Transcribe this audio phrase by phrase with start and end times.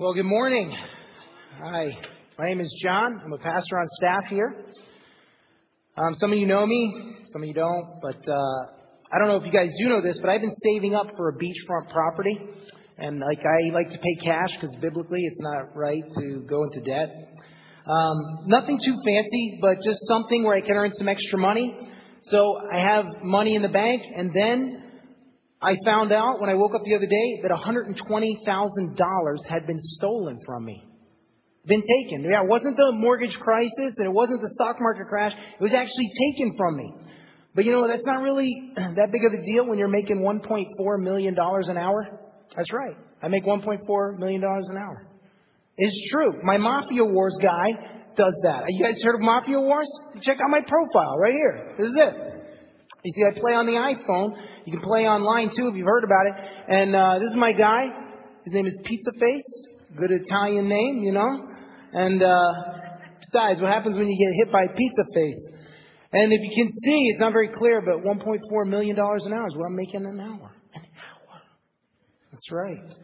[0.00, 0.74] Well, good morning.
[1.62, 1.90] Hi,
[2.38, 3.20] my name is John.
[3.22, 4.64] I'm a pastor on staff here.
[5.98, 8.62] Um, some of you know me, some of you don't, but uh,
[9.12, 11.28] I don't know if you guys do know this, but I've been saving up for
[11.28, 12.40] a beachfront property,
[12.96, 16.80] and like I like to pay cash because biblically it's not right to go into
[16.80, 17.10] debt.
[17.86, 21.76] Um, nothing too fancy, but just something where I can earn some extra money.
[22.22, 24.89] So I have money in the bank, and then
[25.62, 30.38] I found out when I woke up the other day that $120,000 had been stolen
[30.46, 30.82] from me.
[31.66, 32.24] Been taken.
[32.24, 35.32] Yeah, it wasn't the mortgage crisis and it wasn't the stock market crash.
[35.32, 36.94] It was actually taken from me.
[37.54, 41.02] But you know, that's not really that big of a deal when you're making $1.4
[41.02, 42.20] million an hour.
[42.56, 42.96] That's right.
[43.22, 45.06] I make $1.4 million an hour.
[45.76, 46.40] It's true.
[46.42, 47.66] My Mafia Wars guy
[48.16, 48.64] does that.
[48.68, 49.88] You guys heard of Mafia Wars?
[50.22, 51.74] Check out my profile right here.
[51.78, 52.39] This is it.
[53.04, 54.36] You see, I play on the iPhone
[54.70, 56.34] you can play online too if you've heard about it.
[56.68, 57.86] And uh, this is my guy.
[58.44, 59.66] His name is Pizza Face.
[59.96, 61.48] Good Italian name, you know.
[61.92, 62.52] And uh,
[63.26, 65.42] besides, what happens when you get hit by Pizza Face?
[66.12, 69.56] And if you can see, it's not very clear, but $1.4 million an hour is
[69.56, 70.52] what I'm making an hour.
[70.74, 71.40] An hour.
[72.32, 72.96] That's right.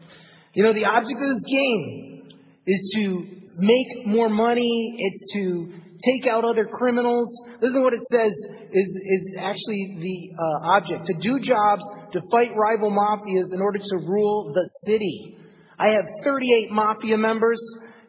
[0.53, 2.29] You know, the object of this game
[2.65, 3.25] is to
[3.57, 4.95] make more money.
[4.99, 7.29] It's to take out other criminals.
[7.61, 8.31] Listen to what it says
[8.71, 11.05] is, is actually the uh, object.
[11.07, 15.37] To do jobs, to fight rival mafias in order to rule the city.
[15.79, 17.59] I have 38 mafia members.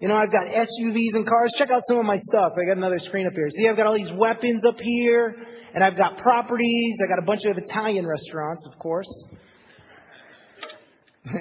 [0.00, 1.52] You know, I've got SUVs and cars.
[1.58, 2.52] Check out some of my stuff.
[2.56, 3.48] I got another screen up here.
[3.50, 5.34] See, I've got all these weapons up here,
[5.74, 6.96] and I've got properties.
[7.02, 9.08] I got a bunch of Italian restaurants, of course.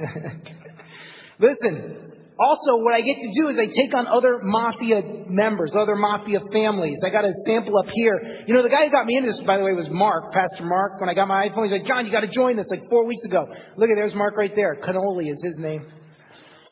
[1.40, 5.96] Listen, also, what I get to do is I take on other mafia members, other
[5.96, 7.00] mafia families.
[7.04, 8.44] I got a sample up here.
[8.46, 10.64] You know, the guy who got me into this, by the way, was Mark, Pastor
[10.64, 11.00] Mark.
[11.00, 13.06] When I got my iPhone, he's like, John, you got to join this, like four
[13.06, 13.48] weeks ago.
[13.78, 14.76] Look at there's Mark right there.
[14.76, 15.92] Cannoli is his name.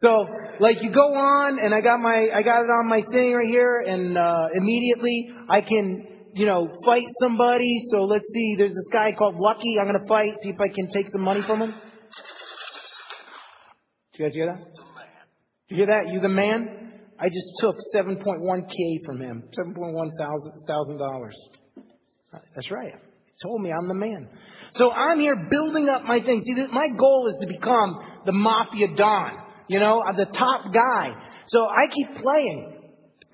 [0.01, 0.27] So,
[0.59, 3.47] like, you go on, and I got my, I got it on my thing right
[3.47, 6.05] here, and uh, immediately I can,
[6.35, 7.81] you know, fight somebody.
[7.89, 8.55] So let's see.
[8.55, 9.79] There's this guy called Lucky.
[9.79, 10.33] I'm gonna fight.
[10.43, 11.71] See if I can take some money from him.
[11.71, 14.84] Do you guys hear that?
[15.69, 16.11] You hear that?
[16.11, 16.93] You the man?
[17.19, 19.43] I just took 7.1K from him.
[19.57, 20.09] $7.1
[20.67, 21.31] thousand.
[22.53, 22.93] That's right.
[22.93, 24.27] He told me I'm the man.
[24.73, 26.43] So I'm here building up my thing.
[26.45, 29.31] See, my goal is to become the mafia don.
[29.67, 31.09] You know, I'm the top guy.
[31.47, 32.73] So I keep playing.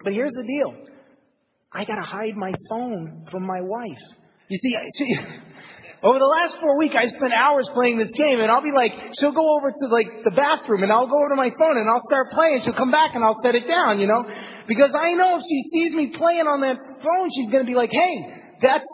[0.03, 0.87] But here's the deal.
[1.73, 4.20] I gotta hide my phone from my wife.
[4.51, 5.15] You see, see
[6.03, 8.91] over the last four weeks, I spent hours playing this game, and I'll be like,
[9.15, 11.87] she'll go over to like the bathroom, and I'll go over to my phone, and
[11.87, 12.59] I'll start playing.
[12.61, 14.27] She'll come back, and I'll set it down, you know,
[14.67, 17.91] because I know if she sees me playing on that phone, she's gonna be like,
[17.93, 18.89] hey, that's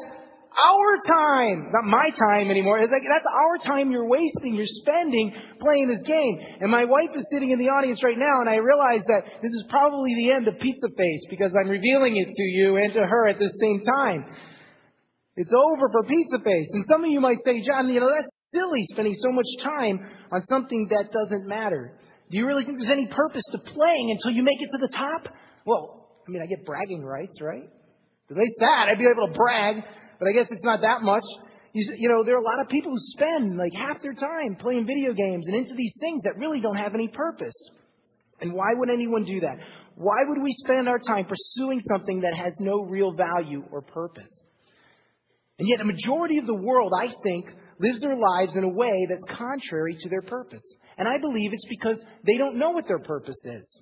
[0.58, 2.78] our time, not my time anymore.
[2.78, 6.38] It's like that's our time you're wasting, you're spending playing this game.
[6.62, 9.54] And my wife is sitting in the audience right now, and I realize that this
[9.58, 13.02] is probably the end of Pizza Face because I'm revealing it to you and to
[13.02, 14.26] her at the same time.
[15.38, 16.68] It's over for Pizza Face.
[16.74, 20.00] And some of you might say, John, you know, that's silly spending so much time
[20.32, 21.94] on something that doesn't matter.
[22.32, 24.98] Do you really think there's any purpose to playing until you make it to the
[24.98, 25.30] top?
[25.66, 27.70] Well, I mean, I get bragging rights, right?
[28.32, 29.84] At least that, I'd be able to brag,
[30.20, 31.24] but I guess it's not that much.
[31.72, 34.58] You, you know, there are a lot of people who spend like half their time
[34.60, 37.56] playing video games and into these things that really don't have any purpose.
[38.42, 39.58] And why would anyone do that?
[39.96, 44.30] Why would we spend our time pursuing something that has no real value or purpose?
[45.60, 47.46] And yet, a majority of the world, I think,
[47.80, 50.64] lives their lives in a way that's contrary to their purpose.
[50.98, 53.82] And I believe it's because they don't know what their purpose is.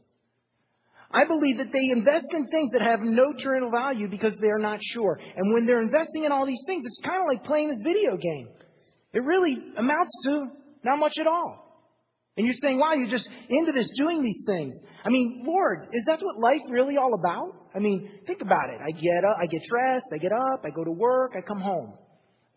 [1.11, 4.79] I believe that they invest in things that have no eternal value because they're not
[4.93, 5.17] sure.
[5.35, 8.17] And when they're investing in all these things, it's kind of like playing this video
[8.17, 8.49] game.
[9.13, 10.47] It really amounts to
[10.83, 11.65] not much at all.
[12.35, 14.75] And you're saying, wow, you're just into this, doing these things.
[15.05, 17.53] I mean, Lord, is that what life really all about?
[17.75, 18.81] I mean, think about it.
[18.81, 21.61] I get up, I get dressed, I get up, I go to work, I come
[21.61, 21.93] home.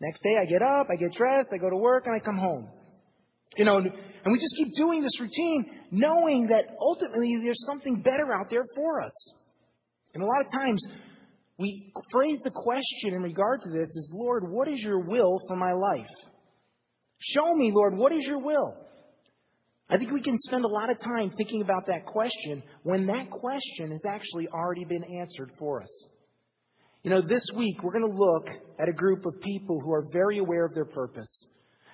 [0.01, 2.37] Next day I get up, I get dressed, I go to work, and I come
[2.37, 2.69] home.
[3.55, 3.91] You know, and
[4.31, 9.01] we just keep doing this routine knowing that ultimately there's something better out there for
[9.01, 9.33] us.
[10.13, 10.83] And a lot of times
[11.59, 15.55] we phrase the question in regard to this as, Lord, what is your will for
[15.55, 16.09] my life?
[17.19, 18.75] Show me, Lord, what is your will?
[19.89, 23.31] I think we can spend a lot of time thinking about that question when that
[23.31, 25.89] question has actually already been answered for us.
[27.03, 28.49] You know, this week we're going to look
[28.79, 31.45] at a group of people who are very aware of their purpose.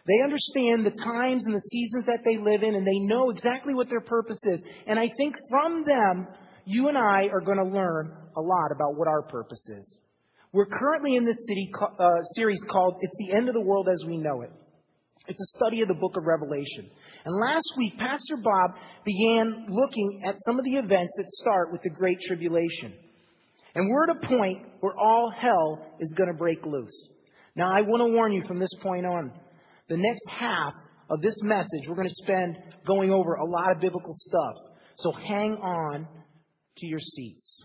[0.07, 3.73] They understand the times and the seasons that they live in, and they know exactly
[3.73, 4.61] what their purpose is.
[4.87, 6.27] And I think from them,
[6.65, 9.99] you and I are going to learn a lot about what our purpose is.
[10.51, 14.05] We're currently in this city uh, series called It's the End of the World as
[14.05, 14.51] We Know It.
[15.27, 16.89] It's a study of the book of Revelation.
[17.25, 18.71] And last week, Pastor Bob
[19.03, 22.93] began looking at some of the events that start with the Great Tribulation.
[23.73, 27.09] And we're at a point where all hell is going to break loose.
[27.55, 29.31] Now, I want to warn you from this point on.
[29.89, 30.73] The next half
[31.09, 34.73] of this message, we're going to spend going over a lot of biblical stuff.
[34.97, 36.07] So hang on
[36.77, 37.63] to your seats.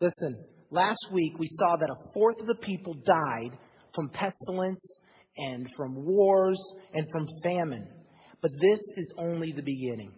[0.00, 3.58] Listen, last week we saw that a fourth of the people died
[3.94, 4.80] from pestilence
[5.36, 6.60] and from wars
[6.92, 7.86] and from famine.
[8.42, 10.12] But this is only the beginning.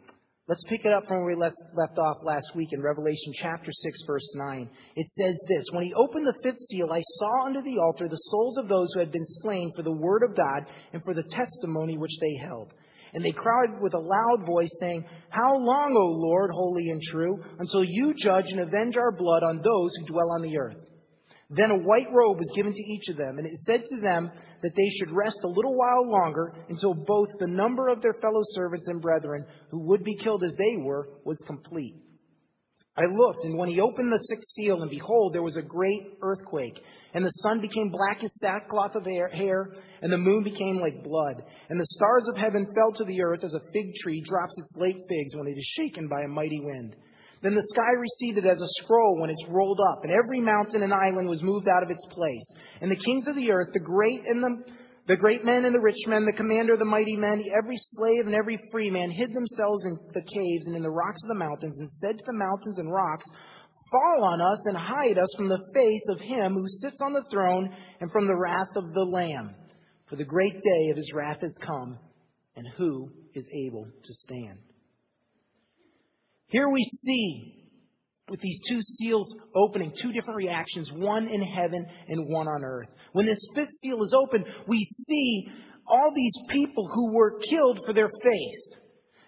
[0.49, 3.99] Let's pick it up from where we left off last week in Revelation chapter 6,
[4.07, 4.71] verse 9.
[4.95, 8.17] It says this When he opened the fifth seal, I saw under the altar the
[8.17, 11.25] souls of those who had been slain for the word of God and for the
[11.25, 12.73] testimony which they held.
[13.13, 17.43] And they cried with a loud voice, saying, How long, O Lord, holy and true,
[17.59, 20.77] until you judge and avenge our blood on those who dwell on the earth?
[21.49, 24.31] Then a white robe was given to each of them, and it said to them
[24.63, 28.43] that they should rest a little while longer until both the number of their fellow
[28.55, 31.95] servants and brethren, who would be killed as they were, was complete.
[32.99, 36.17] I looked, and when he opened the sixth seal, and behold, there was a great
[36.23, 36.81] earthquake,
[37.13, 39.71] and the sun became black as sackcloth of hair,
[40.01, 43.45] and the moon became like blood, and the stars of heaven fell to the earth
[43.45, 46.59] as a fig tree drops its late figs when it is shaken by a mighty
[46.61, 46.97] wind.
[47.47, 50.93] Then the sky receded as a scroll when it's rolled up, and every mountain and
[50.93, 52.43] island was moved out of its place.
[52.81, 54.65] And the kings of the earth, the great and the,
[55.07, 58.35] the great men and the rich men, the commander the mighty men, every slave and
[58.35, 61.79] every free man hid themselves in the caves and in the rocks of the mountains,
[61.79, 63.25] and said to the mountains and rocks,
[63.93, 67.31] Fall on us and hide us from the face of him who sits on the
[67.31, 67.71] throne
[68.01, 69.55] and from the wrath of the Lamb.
[70.09, 71.97] For the great day of his wrath has come,
[72.57, 74.59] and who is able to stand?
[76.49, 77.57] Here we see,
[78.29, 82.89] with these two seals opening, two different reactions, one in heaven and one on earth.
[83.13, 85.49] When this fifth seal is opened, we see
[85.89, 88.81] all these people who were killed for their faith.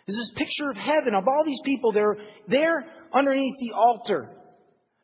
[0.07, 1.93] There's this picture of heaven of all these people.
[1.93, 2.17] They're
[2.49, 4.31] there underneath the altar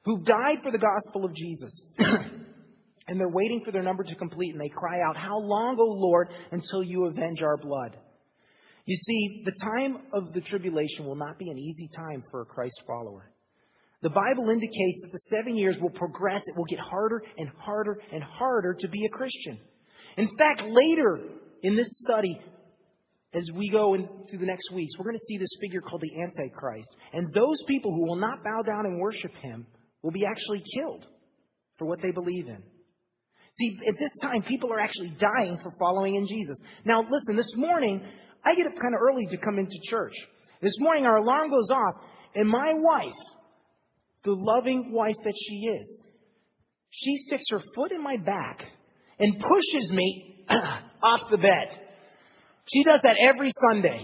[0.05, 1.83] who died for the gospel of Jesus.
[1.99, 5.85] and they're waiting for their number to complete, and they cry out, How long, O
[5.85, 7.97] Lord, until you avenge our blood?
[8.87, 12.47] You see, the time of the tribulation will not be an easy time for a
[12.47, 13.31] Christ follower.
[14.03, 16.43] The Bible indicates that the seven years will progress.
[16.47, 19.59] It will get harder and harder and harder to be a Christian.
[20.19, 21.19] In fact, later
[21.63, 22.39] in this study,
[23.33, 26.03] as we go in, through the next weeks, we're going to see this figure called
[26.03, 26.89] the Antichrist.
[27.15, 29.67] And those people who will not bow down and worship him
[30.03, 31.07] will be actually killed
[31.79, 32.63] for what they believe in.
[33.59, 36.59] See, at this time, people are actually dying for following in Jesus.
[36.85, 38.05] Now, listen, this morning,
[38.45, 40.13] I get up kind of early to come into church.
[40.61, 41.95] This morning, our alarm goes off,
[42.35, 43.13] and my wife,
[44.25, 46.05] the loving wife that she is,
[46.91, 48.63] she sticks her foot in my back
[49.19, 51.79] and pushes me off the bed.
[52.73, 54.01] She does that every Sunday.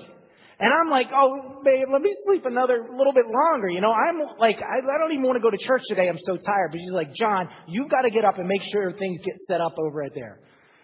[0.58, 3.68] And I'm like, oh, babe, let me sleep another little bit longer.
[3.70, 6.06] You know, I'm like, I, I don't even want to go to church today.
[6.08, 6.68] I'm so tired.
[6.70, 9.62] But she's like, John, you've got to get up and make sure things get set
[9.62, 10.40] up over at there.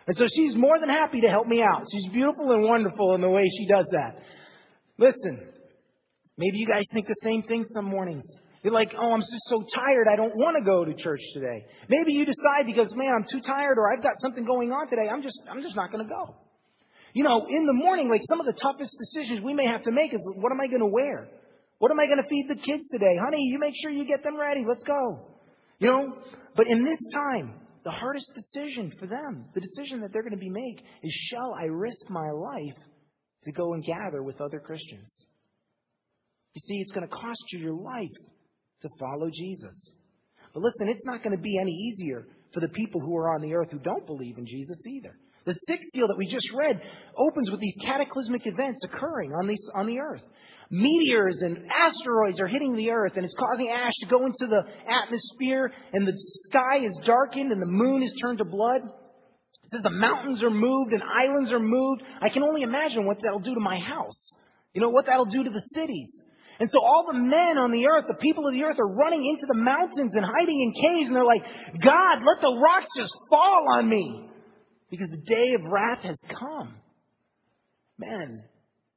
[0.06, 1.84] And so she's more than happy to help me out.
[1.92, 4.22] She's beautiful and wonderful in the way she does that.
[4.98, 5.48] Listen,
[6.38, 8.24] maybe you guys think the same thing some mornings.
[8.62, 10.06] You're like, oh, I'm just so tired.
[10.12, 11.66] I don't want to go to church today.
[11.88, 15.08] Maybe you decide because, man, I'm too tired or I've got something going on today.
[15.08, 16.34] I'm just, I'm just not going to go.
[17.12, 19.90] You know, in the morning, like some of the toughest decisions we may have to
[19.90, 21.28] make is, what am I going to wear?
[21.78, 23.16] What am I going to feed the kids today?
[23.22, 24.64] Honey, you make sure you get them ready.
[24.66, 25.28] Let's go.
[25.78, 26.18] You know,
[26.56, 27.54] but in this time,
[27.86, 31.54] the hardest decision for them, the decision that they're going to be make is shall
[31.54, 32.76] I risk my life
[33.44, 35.08] to go and gather with other Christians?
[36.54, 38.10] You see, it's going to cost you your life
[38.82, 39.92] to follow Jesus.
[40.52, 42.26] But listen, it's not going to be any easier
[42.56, 45.14] for the people who are on the earth who don't believe in Jesus either.
[45.44, 46.80] The sixth seal that we just read
[47.14, 50.22] opens with these cataclysmic events occurring on, these, on the earth
[50.70, 54.62] meteors and asteroids are hitting the earth and it's causing ash to go into the
[54.90, 56.14] atmosphere and the
[56.48, 58.80] sky is darkened and the moon is turned to blood.
[58.82, 62.02] It says the mountains are moved and islands are moved.
[62.22, 64.32] I can only imagine what that'll do to my house.
[64.72, 66.08] You know, what that'll do to the cities.
[66.58, 69.24] And so all the men on the earth, the people of the earth are running
[69.26, 71.42] into the mountains and hiding in caves and they're like,
[71.82, 74.30] God, let the rocks just fall on me.
[74.90, 76.76] Because the day of wrath has come.
[77.98, 78.42] Man,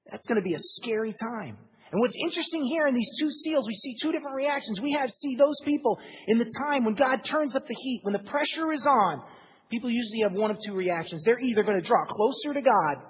[0.10, 1.58] that's going to be a scary time.
[1.92, 4.80] And what's interesting here in these two seals, we see two different reactions.
[4.80, 5.98] We have see those people
[6.28, 9.24] in the time when God turns up the heat, when the pressure is on.
[9.72, 11.24] People usually have one of two reactions.
[11.26, 13.04] They're either going to draw closer to God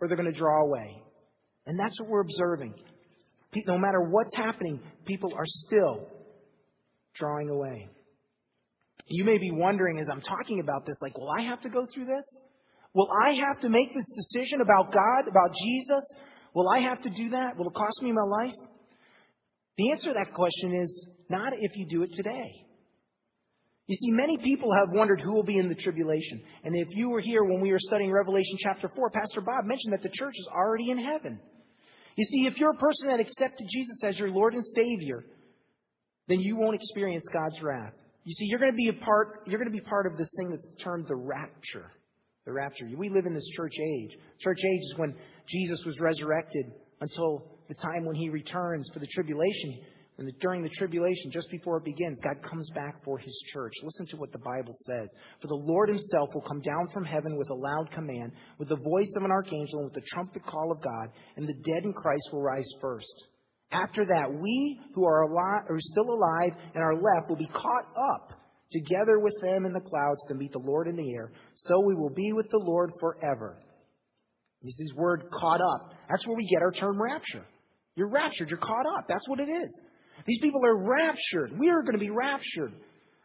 [0.00, 1.02] or they're going to draw away.
[1.66, 2.74] And that's what we're observing.
[3.54, 6.06] No matter what's happening, people are still
[7.14, 7.88] drawing away.
[9.06, 11.86] You may be wondering as I'm talking about this, like, will I have to go
[11.92, 12.24] through this?
[12.94, 16.04] Will I have to make this decision about God, about Jesus?
[16.54, 17.56] Will I have to do that?
[17.56, 18.54] Will it cost me my life?
[19.78, 22.66] The answer to that question is not if you do it today.
[23.86, 26.42] You see, many people have wondered who will be in the tribulation.
[26.62, 29.92] And if you were here when we were studying Revelation chapter 4, Pastor Bob mentioned
[29.92, 31.40] that the church is already in heaven.
[32.20, 35.24] You see, if you're a person that accepted Jesus as your Lord and Savior,
[36.28, 37.94] then you won't experience God's wrath.
[38.24, 40.28] You see, you're going to be a part, you're going to be part of this
[40.36, 41.90] thing that's termed the rapture.
[42.44, 42.84] The rapture.
[42.94, 44.10] We live in this church age.
[44.38, 45.14] Church age is when
[45.48, 46.66] Jesus was resurrected
[47.00, 49.78] until the time when he returns for the tribulation.
[50.20, 53.72] And during the tribulation, just before it begins, God comes back for his church.
[53.82, 55.08] Listen to what the Bible says.
[55.40, 58.76] For the Lord himself will come down from heaven with a loud command, with the
[58.76, 61.94] voice of an archangel, and with the trumpet call of God, and the dead in
[61.94, 63.14] Christ will rise first.
[63.72, 67.86] After that, we who are, alive, are still alive and are left will be caught
[67.96, 68.38] up
[68.72, 71.32] together with them in the clouds to meet the Lord in the air.
[71.56, 73.58] So we will be with the Lord forever.
[74.60, 75.94] This is word caught up.
[76.10, 77.46] That's where we get our term rapture.
[77.94, 78.50] You're raptured.
[78.50, 79.06] You're caught up.
[79.08, 79.80] That's what it is.
[80.30, 81.58] These people are raptured.
[81.58, 82.70] We are going to be raptured.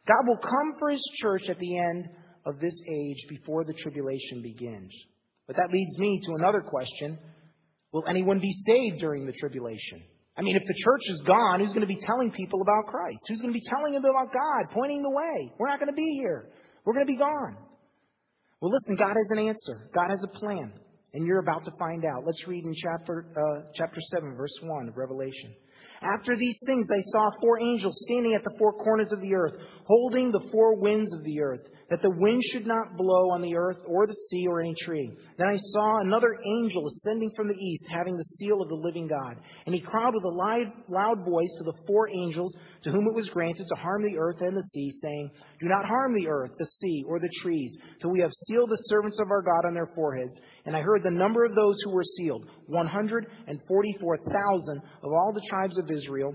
[0.07, 2.09] God will come for his church at the end
[2.47, 4.91] of this age before the tribulation begins.
[5.45, 7.19] But that leads me to another question.
[7.91, 10.01] Will anyone be saved during the tribulation?
[10.35, 13.19] I mean, if the church is gone, who's going to be telling people about Christ?
[13.27, 15.53] Who's going to be telling them about God, pointing the way?
[15.59, 16.49] We're not going to be here.
[16.85, 17.55] We're going to be gone.
[18.61, 19.91] Well, listen, God has an answer.
[19.93, 20.73] God has a plan.
[21.13, 22.25] And you're about to find out.
[22.25, 25.53] Let's read in chapter, uh, chapter 7, verse 1 of Revelation.
[26.01, 29.53] After these things, I saw four angels standing at the four corners of the earth,
[29.85, 33.55] holding the four winds of the earth, that the wind should not blow on the
[33.55, 35.11] earth or the sea or any tree.
[35.37, 39.07] Then I saw another angel ascending from the east, having the seal of the living
[39.07, 39.37] God.
[39.65, 40.73] And he cried with a loud,
[41.25, 44.57] voice to the four angels to whom it was granted to harm the earth and
[44.57, 45.29] the sea, saying,
[45.61, 48.81] Do not harm the earth, the sea, or the trees, till we have sealed the
[48.87, 50.33] servants of our God on their foreheads.
[50.65, 55.77] And I heard the number of those who were sealed, 144,000 of all the tribes
[55.77, 56.33] of Israel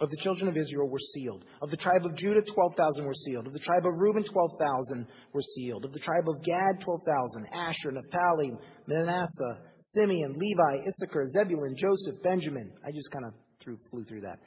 [0.00, 1.44] of the children of Israel were sealed.
[1.62, 3.46] Of the tribe of Judah, 12,000 were sealed.
[3.46, 5.84] Of the tribe of Reuben, 12,000 were sealed.
[5.84, 7.46] Of the tribe of Gad, 12,000.
[7.52, 8.52] Asher, Naphtali,
[8.88, 9.58] Manasseh,
[9.94, 12.72] Simeon, Levi, Issachar, Zebulun, Joseph, Benjamin.
[12.84, 14.40] I just kind of threw, flew through that.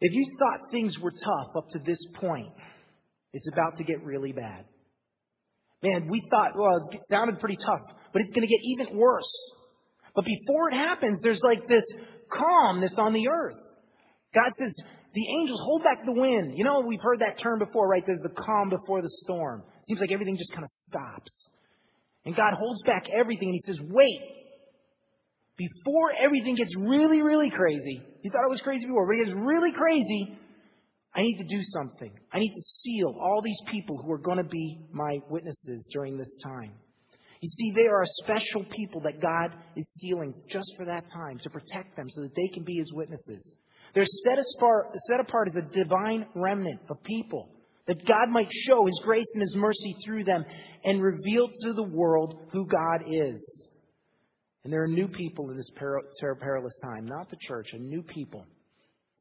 [0.00, 2.52] If you thought things were tough up to this point,
[3.34, 4.64] it's about to get really bad.
[5.82, 9.30] Man, we thought, well, it sounded pretty tough, but it's going to get even worse.
[10.14, 11.84] But before it happens, there's like this
[12.32, 13.56] calmness on the earth.
[14.34, 14.74] God says,
[15.14, 16.52] the angels hold back the wind.
[16.56, 18.02] You know, we've heard that term before, right?
[18.06, 19.62] There's the calm before the storm.
[19.80, 21.32] It seems like everything just kind of stops.
[22.24, 24.20] And God holds back everything and He says, wait.
[25.56, 29.36] Before everything gets really, really crazy, you thought it was crazy before, but it gets
[29.36, 30.38] really crazy,
[31.16, 32.12] I need to do something.
[32.32, 36.16] I need to seal all these people who are going to be my witnesses during
[36.16, 36.70] this time.
[37.40, 41.40] You see, they are a special people that God is sealing just for that time
[41.42, 43.52] to protect them so that they can be His witnesses.
[43.94, 47.48] They're set apart, set apart as a divine remnant of people
[47.86, 50.44] that God might show His grace and His mercy through them
[50.84, 53.40] and reveal to the world who God is.
[54.64, 58.44] And there are new people in this perilous time, not the church, a new people.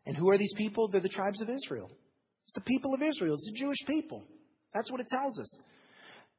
[0.06, 0.90] And who are these people?
[0.90, 1.90] They're the tribes of Israel.
[2.46, 3.36] It's the people of Israel.
[3.36, 4.24] It's the Jewish people.
[4.74, 5.50] That's what it tells us.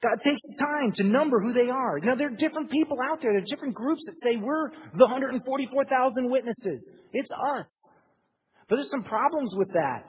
[0.02, 1.98] God takes the time to number who they are.
[1.98, 3.32] Now, there are different people out there.
[3.32, 6.90] There are different groups that say we're the 144,000 witnesses.
[7.12, 7.66] It's us.
[8.68, 10.04] But there's some problems with that.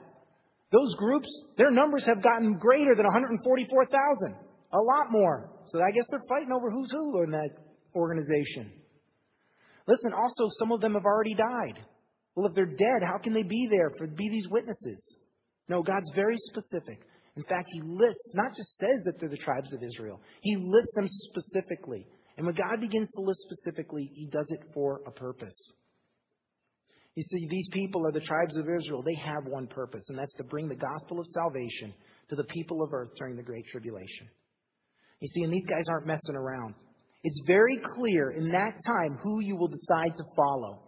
[0.72, 4.34] Those groups, their numbers have gotten greater than 144,000.
[4.72, 5.50] A lot more.
[5.66, 7.50] So I guess they're fighting over who's who in that
[7.94, 8.70] organization.
[9.88, 11.84] Listen, also, some of them have already died.
[12.36, 15.00] Well, if they're dead, how can they be there for be these witnesses?
[15.68, 17.00] No, God's very specific.
[17.36, 20.92] In fact, He lists, not just says that they're the tribes of Israel, He lists
[20.94, 22.06] them specifically.
[22.36, 25.56] And when God begins to list specifically, He does it for a purpose.
[27.20, 29.02] You see, these people are the tribes of Israel.
[29.02, 31.92] They have one purpose, and that's to bring the gospel of salvation
[32.30, 34.26] to the people of earth during the Great Tribulation.
[35.20, 36.76] You see, and these guys aren't messing around.
[37.22, 40.80] It's very clear in that time who you will decide to follow.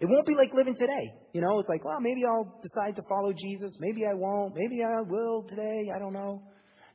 [0.00, 1.08] It won't be like living today.
[1.32, 3.76] You know, it's like, well, maybe I'll decide to follow Jesus.
[3.78, 4.56] Maybe I won't.
[4.56, 5.84] Maybe I will today.
[5.94, 6.42] I don't know.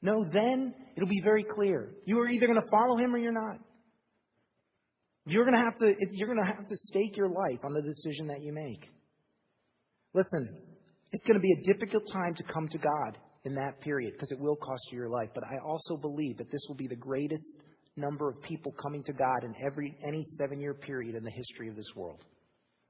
[0.02, 1.94] No, then it'll be very clear.
[2.06, 3.56] You are either going to follow him or you're not.
[5.26, 7.82] You're going to have to, you're going to have to stake your life on the
[7.82, 8.90] decision that you make.
[10.14, 10.58] Listen,
[11.12, 14.32] it's going to be a difficult time to come to God in that period because
[14.32, 15.30] it will cost you your life.
[15.34, 17.46] But I also believe that this will be the greatest
[17.98, 21.68] number of people coming to God in every any seven year period in the history
[21.68, 22.24] of this world.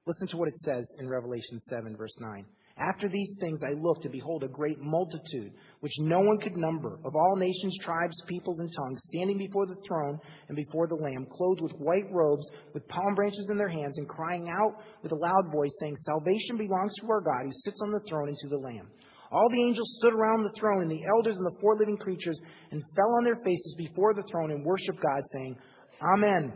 [0.05, 2.45] Listen to what it says in Revelation 7, verse 9.
[2.77, 5.51] After these things I looked, and behold, a great multitude,
[5.81, 9.77] which no one could number, of all nations, tribes, peoples, and tongues, standing before the
[9.87, 13.97] throne and before the Lamb, clothed with white robes, with palm branches in their hands,
[13.97, 17.79] and crying out with a loud voice, saying, Salvation belongs to our God, who sits
[17.81, 18.87] on the throne and to the Lamb.
[19.31, 22.39] All the angels stood around the throne, and the elders and the four living creatures,
[22.71, 25.55] and fell on their faces before the throne and worshiped God, saying,
[26.01, 26.53] Amen.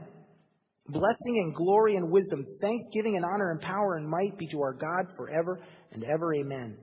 [0.88, 4.74] Blessing and glory and wisdom, thanksgiving and honor and power and might be to our
[4.74, 5.60] God forever
[5.92, 6.34] and ever.
[6.36, 6.78] Amen.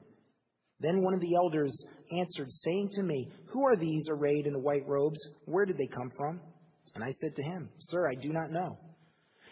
[0.80, 1.72] Then one of the elders
[2.18, 5.20] answered, saying to me, Who are these arrayed in the white robes?
[5.44, 6.40] Where did they come from?
[6.94, 8.76] And I said to him, Sir, I do not know.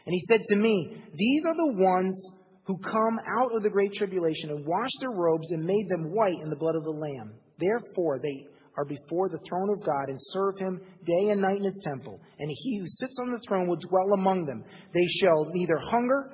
[0.04, 2.20] And he said to me, These are the ones
[2.64, 6.40] who come out of the great tribulation and washed their robes and made them white
[6.42, 7.34] in the blood of the Lamb.
[7.58, 8.46] Therefore, they
[8.76, 12.20] are before the throne of God and serve him day and night in his temple.
[12.38, 14.64] And he who sits on the throne will dwell among them.
[14.94, 16.30] They shall neither hunger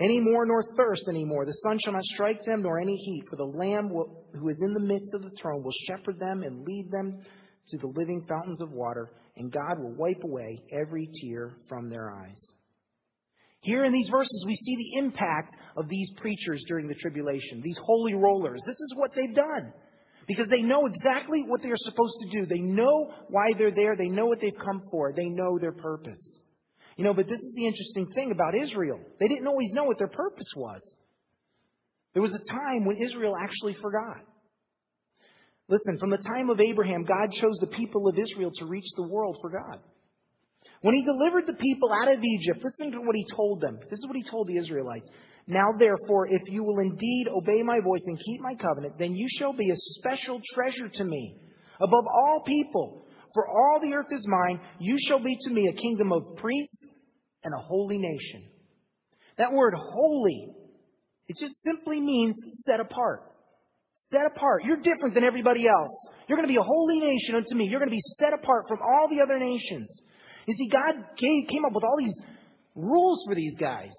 [0.00, 1.46] any more nor thirst any more.
[1.46, 4.58] The sun shall not strike them nor any heat, for the Lamb will, who is
[4.60, 7.20] in the midst of the throne will shepherd them and lead them
[7.70, 12.10] to the living fountains of water, and God will wipe away every tear from their
[12.10, 12.40] eyes.
[13.60, 17.78] Here in these verses, we see the impact of these preachers during the tribulation, these
[17.82, 18.60] holy rollers.
[18.64, 19.72] This is what they've done
[20.26, 22.46] because they know exactly what they are supposed to do.
[22.46, 23.96] They know why they're there.
[23.96, 25.12] They know what they've come for.
[25.12, 26.38] They know their purpose.
[26.96, 28.98] You know, but this is the interesting thing about Israel.
[29.20, 30.80] They didn't always know what their purpose was.
[32.14, 34.24] There was a time when Israel actually forgot.
[35.68, 39.02] Listen, from the time of Abraham, God chose the people of Israel to reach the
[39.02, 39.80] world for God.
[40.80, 43.78] When he delivered the people out of Egypt, listen to what he told them.
[43.90, 45.08] This is what he told the Israelites.
[45.46, 49.28] Now, therefore, if you will indeed obey my voice and keep my covenant, then you
[49.38, 51.36] shall be a special treasure to me
[51.80, 53.06] above all people.
[53.32, 56.84] For all the earth is mine, you shall be to me a kingdom of priests
[57.44, 58.48] and a holy nation.
[59.38, 60.48] That word holy,
[61.28, 62.34] it just simply means
[62.66, 63.22] set apart.
[64.10, 64.64] Set apart.
[64.64, 66.08] You're different than everybody else.
[66.28, 67.66] You're going to be a holy nation unto me.
[67.66, 69.88] You're going to be set apart from all the other nations.
[70.46, 72.14] You see, God came up with all these
[72.74, 73.92] rules for these guys.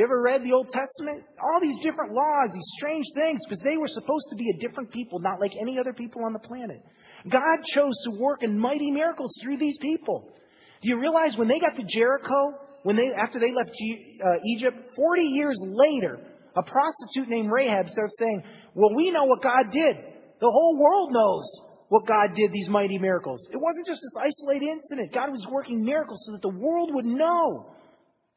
[0.00, 1.24] You ever read the Old Testament?
[1.44, 4.90] All these different laws, these strange things, because they were supposed to be a different
[4.90, 6.80] people, not like any other people on the planet.
[7.28, 10.32] God chose to work in mighty miracles through these people.
[10.80, 14.40] Do you realize when they got to Jericho, when they after they left G, uh,
[14.56, 16.18] Egypt, 40 years later,
[16.56, 18.42] a prostitute named Rahab starts saying,
[18.74, 19.96] "Well, we know what God did.
[20.40, 21.44] The whole world knows
[21.90, 23.46] what God did, these mighty miracles.
[23.52, 25.12] It wasn't just this isolated incident.
[25.12, 27.66] God was working miracles so that the world would know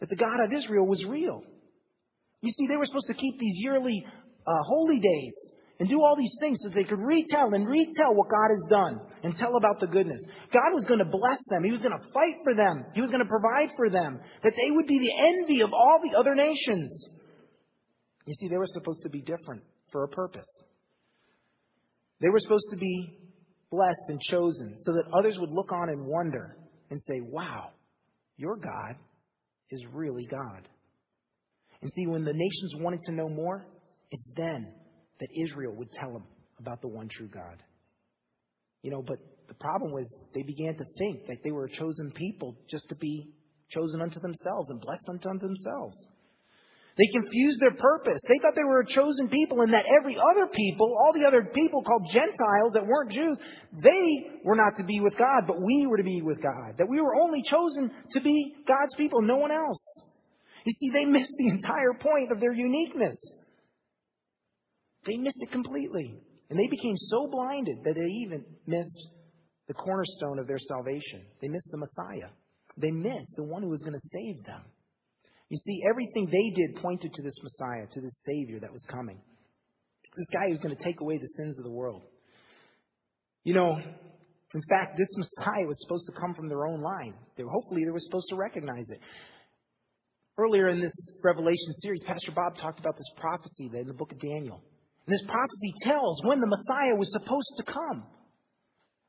[0.01, 1.41] that the God of Israel was real.
[2.43, 4.05] You see, they were supposed to keep these yearly
[4.45, 5.33] uh, holy days
[5.79, 8.99] and do all these things so they could retell and retell what God has done
[9.23, 10.19] and tell about the goodness.
[10.51, 11.63] God was going to bless them.
[11.63, 12.85] He was going to fight for them.
[12.93, 14.19] He was going to provide for them.
[14.43, 17.07] That they would be the envy of all the other nations.
[18.25, 20.47] You see, they were supposed to be different for a purpose.
[22.21, 23.17] They were supposed to be
[23.71, 26.57] blessed and chosen so that others would look on and wonder
[26.89, 27.69] and say, wow,
[28.35, 28.95] your God
[29.71, 30.67] is really God.
[31.83, 33.67] And see, when the nations wanted to know more,
[34.09, 34.71] it's then
[35.19, 36.23] that Israel would tell them
[36.57, 37.61] about the one true God.
[38.83, 39.17] You know, but
[39.49, 42.95] the problem was they began to think that they were a chosen people just to
[42.95, 43.33] be
[43.69, 45.97] chosen unto themselves and blessed unto themselves.
[46.95, 48.21] They confused their purpose.
[48.29, 51.49] They thought they were a chosen people and that every other people, all the other
[51.53, 53.37] people called Gentiles that weren't Jews,
[53.73, 56.77] they were not to be with God, but we were to be with God.
[56.77, 59.83] That we were only chosen to be God's people, no one else.
[60.65, 63.15] You see, they missed the entire point of their uniqueness.
[65.05, 66.19] They missed it completely.
[66.49, 69.07] And they became so blinded that they even missed
[69.67, 71.25] the cornerstone of their salvation.
[71.41, 72.29] They missed the Messiah.
[72.77, 74.61] They missed the one who was going to save them.
[75.49, 79.19] You see, everything they did pointed to this Messiah, to this Savior that was coming.
[80.15, 82.03] This guy who's going to take away the sins of the world.
[83.43, 83.77] You know,
[84.53, 87.15] in fact, this Messiah was supposed to come from their own line.
[87.35, 88.99] They, hopefully, they were supposed to recognize it.
[90.35, 90.93] Earlier in this
[91.23, 94.63] Revelation series, Pastor Bob talked about this prophecy in the book of Daniel.
[95.05, 98.03] And this prophecy tells when the Messiah was supposed to come.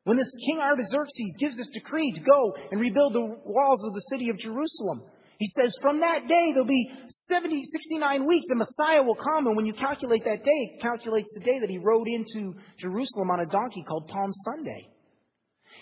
[0.05, 4.03] When this King Artaxerxes gives this decree to go and rebuild the walls of the
[4.11, 5.01] city of Jerusalem.
[5.39, 6.91] He says, from that day, there'll be
[7.31, 9.47] 70, 69 weeks, the Messiah will come.
[9.47, 13.31] And when you calculate that day, it calculates the day that he rode into Jerusalem
[13.31, 14.89] on a donkey called Palm Sunday.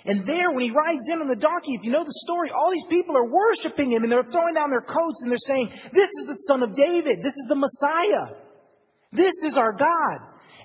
[0.05, 2.71] And there, when he rides in on the donkey, if you know the story, all
[2.73, 6.11] these people are worshiping him and they're throwing down their coats and they're saying, This
[6.21, 7.23] is the Son of David.
[7.23, 8.37] This is the Messiah.
[9.13, 10.19] This is our God.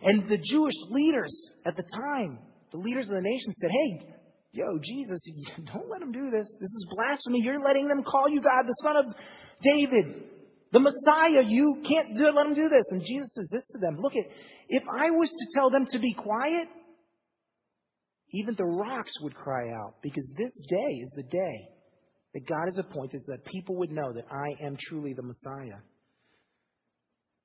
[0.04, 1.34] And the Jewish leaders
[1.66, 2.40] at the time,
[2.72, 4.18] the leaders of the nation said, Hey,
[4.58, 5.20] Yo, Jesus,
[5.74, 6.48] don't let them do this.
[6.60, 7.42] This is blasphemy.
[7.42, 9.06] You're letting them call you God, the Son of
[9.62, 10.24] David.
[10.72, 12.86] The Messiah, you can't let him do this.
[12.90, 13.98] And Jesus says this to them.
[14.00, 14.26] Look at,
[14.68, 16.68] if I was to tell them to be quiet,
[18.34, 21.70] even the rocks would cry out because this day is the day
[22.34, 25.80] that God has appointed so that people would know that I am truly the Messiah.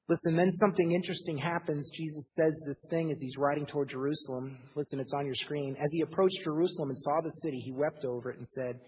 [0.08, 1.88] Listen, then something interesting happens.
[1.96, 4.58] Jesus says this thing as he's riding toward Jerusalem.
[4.74, 5.76] Listen, it's on your screen.
[5.80, 8.80] As he approached Jerusalem and saw the city, he wept over it and said,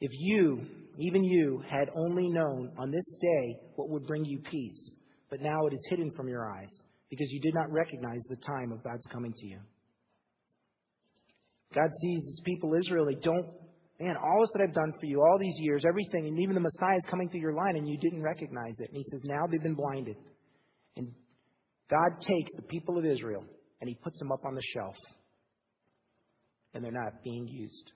[0.00, 0.64] If you,
[0.98, 4.94] even you, had only known on this day what would bring you peace,
[5.28, 6.70] but now it is hidden from your eyes
[7.10, 9.58] because you did not recognize the time of God's coming to you.
[11.74, 13.06] God sees his people Israel.
[13.06, 13.46] They don't,
[14.00, 16.60] man, all this that I've done for you, all these years, everything, and even the
[16.60, 18.88] Messiah is coming through your line and you didn't recognize it.
[18.88, 20.16] And he says, now they've been blinded.
[20.96, 21.12] And
[21.90, 23.44] God takes the people of Israel
[23.80, 24.96] and he puts them up on the shelf.
[26.74, 27.92] And they're not being used.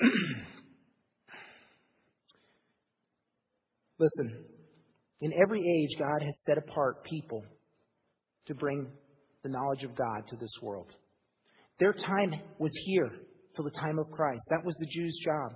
[3.98, 4.44] Listen,
[5.20, 7.42] in every age, God has set apart people
[8.46, 8.88] to bring
[9.42, 10.92] the knowledge of God to this world.
[11.80, 13.10] Their time was here
[13.56, 14.42] till the time of Christ.
[14.50, 15.52] That was the Jews' job,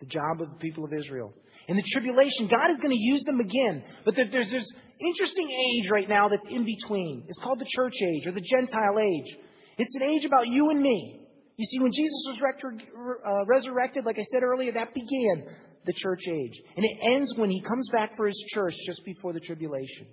[0.00, 1.32] the job of the people of Israel.
[1.68, 3.84] In the tribulation, God is going to use them again.
[4.04, 4.68] But there's this
[5.00, 7.24] interesting age right now that's in between.
[7.28, 9.36] It's called the church age or the Gentile age.
[9.78, 11.20] It's an age about you and me.
[11.56, 15.44] You see, when Jesus was uh, resurrected, like I said earlier, that began
[15.86, 16.60] the church age.
[16.76, 20.06] And it ends when he comes back for his church just before the tribulation.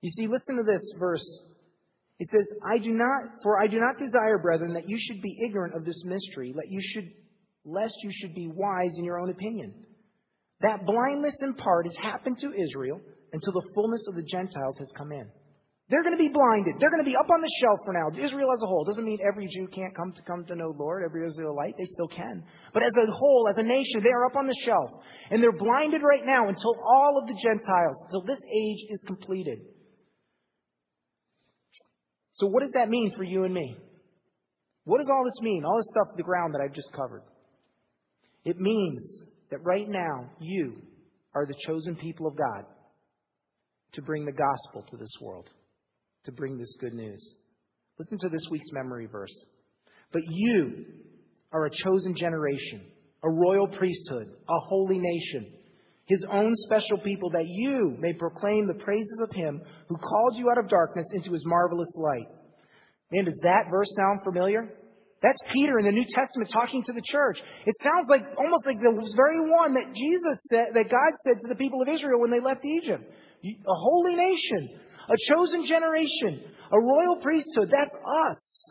[0.00, 1.24] You see, listen to this verse
[2.18, 5.38] it says, I do not, for I do not desire, brethren, that you should be
[5.44, 7.10] ignorant of this mystery, that you should,
[7.64, 9.72] lest you should be wise in your own opinion.
[10.60, 13.00] That blindness in part has happened to Israel
[13.32, 15.28] until the fullness of the Gentiles has come in.
[15.88, 16.74] They're going to be blinded.
[16.78, 18.12] They're going to be up on the shelf for now.
[18.12, 21.02] Israel as a whole doesn't mean every Jew can't come to come to know Lord,
[21.02, 21.74] every Israelite.
[21.78, 22.44] They still can.
[22.74, 24.90] But as a whole, as a nation, they are up on the shelf.
[25.30, 29.60] And they're blinded right now until all of the Gentiles, until this age is completed.
[32.38, 33.76] So, what does that mean for you and me?
[34.84, 35.64] What does all this mean?
[35.64, 37.22] All this stuff, the ground that I've just covered.
[38.44, 39.02] It means
[39.50, 40.76] that right now, you
[41.34, 42.64] are the chosen people of God
[43.92, 45.48] to bring the gospel to this world,
[46.24, 47.34] to bring this good news.
[47.98, 49.34] Listen to this week's memory verse.
[50.12, 50.84] But you
[51.52, 52.82] are a chosen generation,
[53.24, 55.57] a royal priesthood, a holy nation
[56.08, 60.50] his own special people, that you may proclaim the praises of him who called you
[60.50, 62.26] out of darkness into his marvelous light.
[63.12, 64.68] Man, does that verse sound familiar?
[65.22, 67.40] That's Peter in the New Testament talking to the church.
[67.66, 71.48] It sounds like almost like the very one that Jesus said, that God said to
[71.48, 73.04] the people of Israel when they left Egypt.
[73.44, 76.40] A holy nation, a chosen generation,
[76.72, 77.68] a royal priesthood.
[77.70, 78.70] That's us.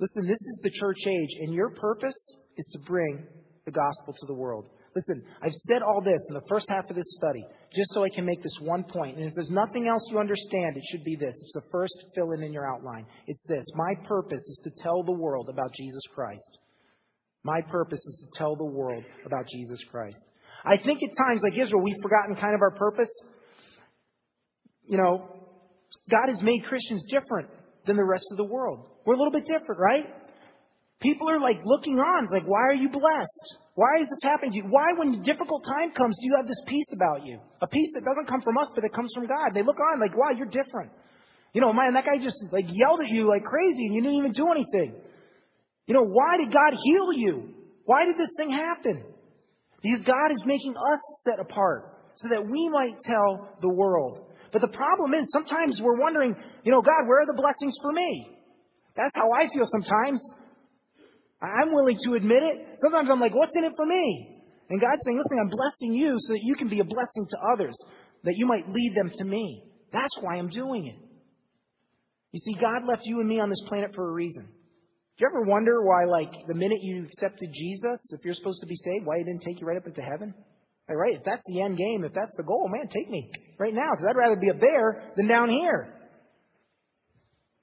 [0.00, 3.26] Listen, this is the church age, and your purpose is to bring
[3.70, 4.66] the gospel to the world.
[4.94, 8.08] Listen, I've said all this in the first half of this study just so I
[8.08, 9.16] can make this one point.
[9.16, 11.34] And if there's nothing else you understand, it should be this.
[11.34, 13.06] It's the first fill in in your outline.
[13.28, 13.64] It's this.
[13.74, 16.58] My purpose is to tell the world about Jesus Christ.
[17.44, 20.22] My purpose is to tell the world about Jesus Christ.
[20.64, 23.10] I think at times, like Israel, we've forgotten kind of our purpose.
[24.86, 25.28] You know,
[26.10, 27.48] God has made Christians different
[27.86, 28.88] than the rest of the world.
[29.06, 30.04] We're a little bit different, right?
[31.00, 33.56] People are like looking on, like, why are you blessed?
[33.74, 34.64] Why is this happening to you?
[34.64, 37.38] Why, when a difficult time comes, do you have this peace about you?
[37.62, 39.54] A peace that doesn't come from us, but it comes from God.
[39.54, 40.90] They look on like, wow, you're different.
[41.52, 44.18] You know, man, that guy just like yelled at you like crazy and you didn't
[44.18, 44.94] even do anything.
[45.86, 47.54] You know, why did God heal you?
[47.84, 49.02] Why did this thing happen?
[49.82, 54.26] Because God is making us set apart so that we might tell the world.
[54.52, 57.92] But the problem is sometimes we're wondering, you know, God, where are the blessings for
[57.92, 58.28] me?
[58.96, 60.20] That's how I feel sometimes.
[61.42, 62.78] I'm willing to admit it.
[62.82, 64.36] Sometimes I'm like, what's in it for me?
[64.68, 67.36] And God's saying, listen, I'm blessing you so that you can be a blessing to
[67.52, 67.76] others,
[68.24, 69.64] that you might lead them to me.
[69.92, 70.96] That's why I'm doing it.
[72.32, 74.44] You see, God left you and me on this planet for a reason.
[74.44, 78.66] Do you ever wonder why, like, the minute you accepted Jesus, if you're supposed to
[78.66, 80.32] be saved, why he didn't take you right up into heaven?
[80.88, 81.16] Like, right?
[81.16, 84.06] If that's the end game, if that's the goal, man, take me right now, because
[84.08, 85.99] I'd rather be up there than down here.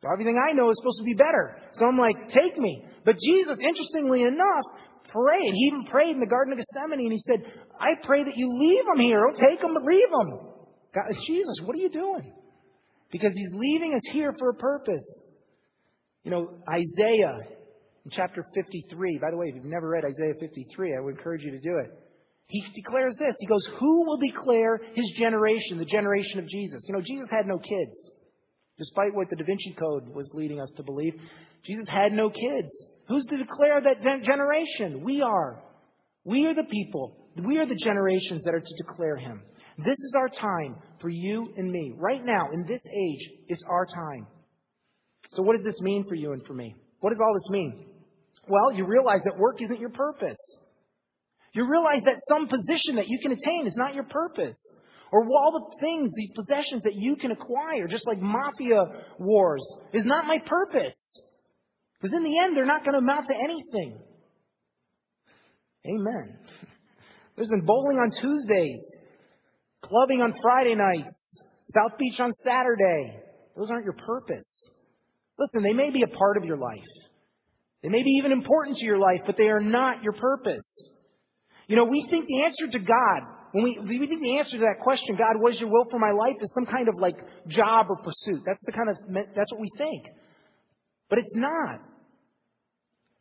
[0.01, 1.57] So everything I know is supposed to be better.
[1.73, 2.85] So I'm like, take me.
[3.03, 4.65] But Jesus, interestingly enough,
[5.09, 5.53] prayed.
[5.53, 7.41] He even prayed in the Garden of Gethsemane and he said,
[7.79, 9.21] I pray that you leave them here.
[9.21, 10.39] Don't take them, but leave them.
[10.93, 12.33] God, Jesus, what are you doing?
[13.11, 15.05] Because he's leaving us here for a purpose.
[16.23, 17.39] You know, Isaiah
[18.05, 21.41] in chapter 53, by the way, if you've never read Isaiah 53, I would encourage
[21.43, 21.91] you to do it.
[22.47, 23.35] He declares this.
[23.39, 26.83] He goes, Who will declare his generation, the generation of Jesus?
[26.87, 28.11] You know, Jesus had no kids.
[28.77, 31.13] Despite what the Da Vinci Code was leading us to believe,
[31.65, 32.71] Jesus had no kids.
[33.07, 35.03] Who's to declare that generation?
[35.03, 35.63] We are.
[36.23, 39.41] We are the people, we are the generations that are to declare him.
[39.77, 41.93] This is our time for you and me.
[41.95, 44.27] Right now, in this age, it's our time.
[45.31, 46.75] So, what does this mean for you and for me?
[46.99, 47.85] What does all this mean?
[48.49, 50.37] Well, you realize that work isn't your purpose.
[51.53, 54.57] You realize that some position that you can attain is not your purpose.
[55.11, 58.83] Or all the things, these possessions that you can acquire, just like mafia
[59.19, 61.21] wars, is not my purpose.
[61.99, 63.99] Because in the end, they're not going to amount to anything.
[65.85, 66.37] Amen.
[67.37, 68.81] Listen, bowling on Tuesdays,
[69.81, 71.43] clubbing on Friday nights,
[71.73, 73.19] South Beach on Saturday,
[73.55, 74.47] those aren't your purpose.
[75.39, 76.83] Listen, they may be a part of your life.
[77.83, 80.89] They may be even important to your life, but they are not your purpose.
[81.67, 84.63] You know, we think the answer to God, when we, we think the answer to
[84.63, 87.15] that question, God, what is your will for my life, is some kind of like
[87.47, 88.43] job or pursuit.
[88.45, 88.97] That's the kind of,
[89.35, 90.05] that's what we think.
[91.09, 91.79] But it's not.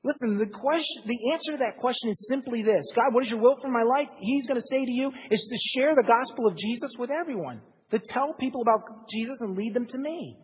[0.03, 2.85] Listen, the question, the answer to that question is simply this.
[2.95, 4.09] God, what is your will for my life?
[4.21, 7.61] He's going to say to you is to share the gospel of Jesus with everyone.
[7.91, 10.37] To tell people about Jesus and lead them to me.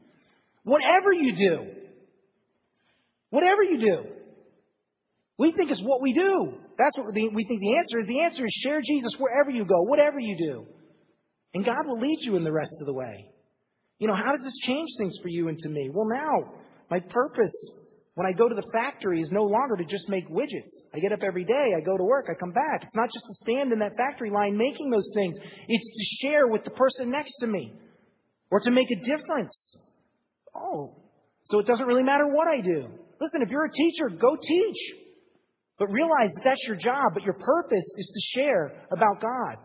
[0.64, 1.66] Whatever you do.
[3.30, 4.21] Whatever you do.
[5.42, 6.54] We think it's what we do.
[6.78, 8.06] That's what we think the answer is.
[8.06, 10.66] The answer is share Jesus wherever you go, whatever you do.
[11.52, 13.26] And God will lead you in the rest of the way.
[13.98, 15.90] You know, how does this change things for you and to me?
[15.92, 16.52] Well, now,
[16.92, 17.52] my purpose
[18.14, 20.70] when I go to the factory is no longer to just make widgets.
[20.94, 22.84] I get up every day, I go to work, I come back.
[22.84, 25.34] It's not just to stand in that factory line making those things.
[25.66, 27.72] It's to share with the person next to me
[28.52, 29.76] or to make a difference.
[30.54, 31.02] Oh,
[31.46, 32.86] so it doesn't really matter what I do.
[33.20, 35.01] Listen, if you're a teacher, go teach.
[35.82, 39.56] But realize that that's your job, but your purpose is to share about God.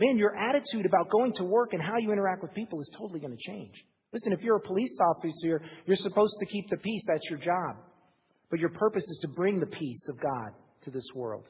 [0.00, 3.20] Man, your attitude about going to work and how you interact with people is totally
[3.20, 3.74] going to change.
[4.10, 7.02] Listen, if you're a police officer, you're supposed to keep the peace.
[7.06, 7.76] That's your job.
[8.50, 10.52] But your purpose is to bring the peace of God
[10.84, 11.44] to this world.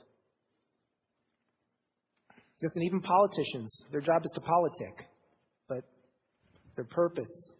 [2.60, 5.06] Listen, even politicians, their job is to politic.
[5.68, 5.84] But
[6.74, 7.52] their purpose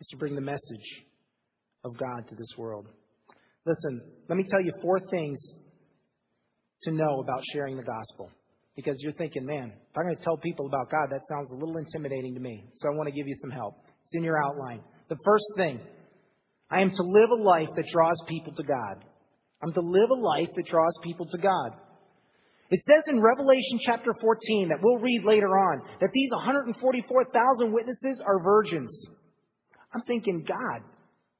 [0.00, 1.06] is to bring the message
[1.82, 2.88] of God to this world.
[3.68, 4.00] Listen,
[4.30, 5.38] let me tell you four things
[6.84, 8.30] to know about sharing the gospel
[8.74, 11.54] because you're thinking, man, if I'm going to tell people about God, that sounds a
[11.54, 12.64] little intimidating to me.
[12.76, 13.74] So I want to give you some help.
[14.06, 14.80] It's in your outline.
[15.10, 15.80] The first thing,
[16.70, 19.04] I am to live a life that draws people to God.
[19.62, 21.72] I'm to live a life that draws people to God.
[22.70, 28.22] It says in Revelation chapter 14 that we'll read later on that these 144,000 witnesses
[28.24, 29.06] are virgins.
[29.92, 30.82] I'm thinking, God,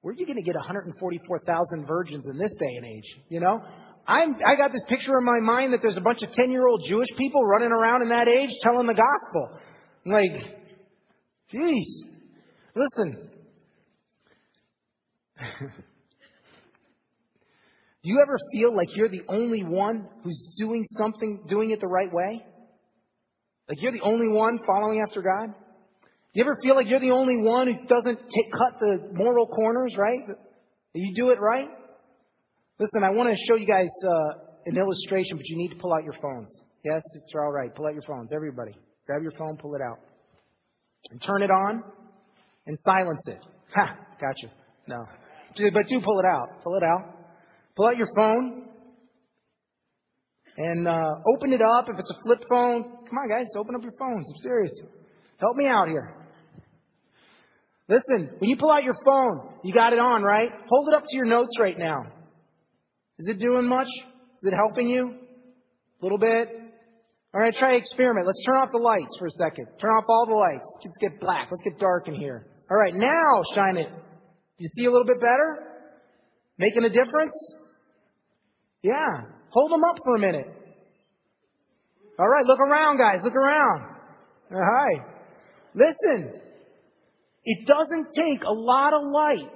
[0.00, 3.16] where are you going to get 144,000 virgins in this day and age?
[3.28, 3.60] You know?
[4.06, 6.66] I'm, I got this picture in my mind that there's a bunch of 10 year
[6.66, 9.58] old Jewish people running around in that age telling the gospel.
[10.06, 10.32] I'm like,
[11.50, 12.04] geez,
[12.74, 13.28] listen.
[18.02, 21.88] Do you ever feel like you're the only one who's doing something, doing it the
[21.88, 22.46] right way?
[23.68, 25.54] Like you're the only one following after God?
[26.34, 29.94] You ever feel like you're the only one who doesn't take, cut the moral corners,
[29.96, 30.20] right?
[30.94, 31.68] You do it right?
[32.78, 35.92] Listen, I want to show you guys uh, an illustration, but you need to pull
[35.92, 36.48] out your phones.
[36.84, 37.74] Yes, it's all right.
[37.74, 38.72] Pull out your phones, everybody.
[39.06, 39.98] Grab your phone, pull it out.
[41.10, 41.82] And turn it on
[42.66, 43.42] and silence it.
[43.74, 43.96] Ha!
[44.20, 44.54] Gotcha.
[44.86, 45.04] No.
[45.72, 46.62] But do pull it out.
[46.62, 47.16] Pull it out.
[47.76, 48.68] Pull out your phone
[50.56, 51.88] and uh, open it up.
[51.88, 54.26] If it's a flip phone, come on, guys, open up your phones.
[54.28, 54.72] I'm serious.
[55.38, 56.17] Help me out here.
[57.88, 60.50] Listen, when you pull out your phone, you got it on, right?
[60.68, 62.04] Hold it up to your notes right now.
[63.18, 63.88] Is it doing much?
[64.42, 65.14] Is it helping you?
[66.00, 66.48] A little bit?
[67.34, 68.26] All right, try experiment.
[68.26, 69.66] Let's turn off the lights for a second.
[69.80, 70.68] Turn off all the lights.
[70.84, 71.48] Let's get black.
[71.50, 72.46] Let's get dark in here.
[72.70, 73.88] All right, now shine it.
[74.58, 75.64] You see a little bit better?
[76.58, 77.32] Making a difference?
[78.82, 79.22] Yeah.
[79.50, 80.46] Hold them up for a minute.
[82.18, 83.20] All right, look around, guys.
[83.22, 83.82] Look around.
[84.50, 85.00] All right.
[85.74, 86.40] Listen.
[87.50, 89.50] It doesn't take a lot of light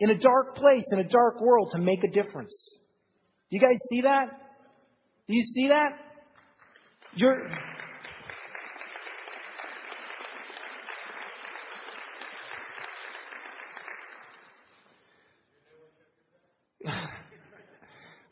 [0.00, 2.52] in a dark place, in a dark world, to make a difference.
[3.50, 4.30] You guys see that?
[5.28, 5.90] Do you see that?
[7.14, 7.48] You're.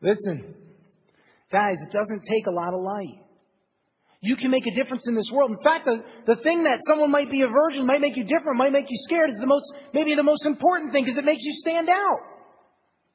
[0.03, 0.57] Listen,
[1.53, 3.24] guys, it doesn't take a lot of light.
[4.25, 5.51] You can make a difference in this world.
[5.53, 8.57] In fact, the, the thing that someone might be a virgin, might make you different,
[8.57, 11.45] might make you scared is the most, maybe the most important thing because it makes
[11.45, 12.25] you stand out.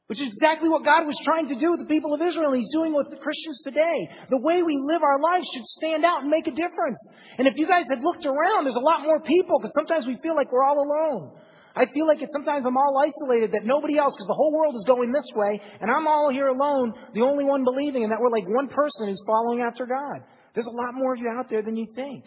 [0.06, 2.70] Which is exactly what God was trying to do with the people of Israel, He's
[2.70, 4.10] doing with the Christians today.
[4.30, 7.02] The way we live our lives should stand out and make a difference.
[7.40, 10.18] And if you guys had looked around, there's a lot more people because sometimes we
[10.22, 11.42] feel like we're all alone.
[11.76, 14.76] I feel like it, sometimes I'm all isolated that nobody else, because the whole world
[14.78, 18.20] is going this way, and I'm all here alone, the only one believing, and that
[18.22, 20.22] we're like one person who's following after God.
[20.60, 22.26] There's a lot more of you out there than you think.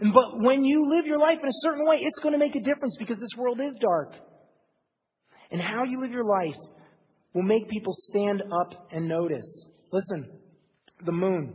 [0.00, 2.56] And, but when you live your life in a certain way, it's going to make
[2.56, 4.14] a difference because this world is dark.
[5.52, 6.56] And how you live your life
[7.32, 9.46] will make people stand up and notice.
[9.92, 10.40] Listen,
[11.06, 11.54] the moon.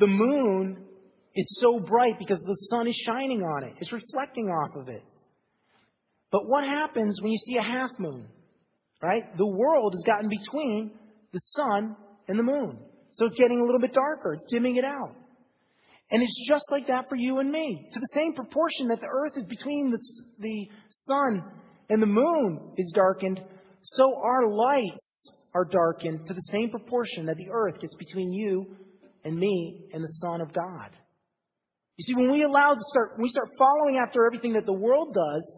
[0.00, 0.84] The moon
[1.34, 3.72] is so bright because the sun is shining on it.
[3.80, 5.02] It's reflecting off of it.
[6.30, 8.26] But what happens when you see a half moon?
[9.02, 9.34] Right?
[9.38, 10.90] The world has gotten between
[11.32, 11.96] the sun
[12.28, 12.80] and the moon.
[13.16, 14.34] So it's getting a little bit darker.
[14.34, 15.14] It's dimming it out.
[16.10, 17.88] And it's just like that for you and me.
[17.92, 19.98] To the same proportion that the earth is between the,
[20.38, 21.42] the sun
[21.90, 23.40] and the moon is darkened,
[23.82, 28.66] so our lights are darkened to the same proportion that the earth gets between you
[29.24, 30.90] and me and the Son of God.
[31.96, 34.72] You see, when we allow to start, when we start following after everything that the
[34.72, 35.56] world does,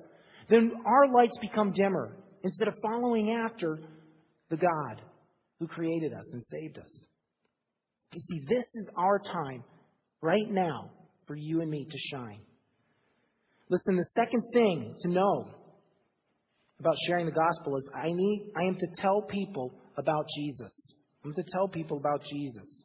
[0.48, 3.80] then our lights become dimmer instead of following after
[4.50, 5.02] the God
[5.58, 7.07] who created us and saved us.
[8.12, 9.62] You see, this is our time
[10.22, 10.90] right now
[11.26, 12.40] for you and me to shine.
[13.68, 15.50] Listen, the second thing to know
[16.80, 20.72] about sharing the gospel is I need I am to tell people about Jesus.
[21.24, 22.84] I'm to tell people about Jesus.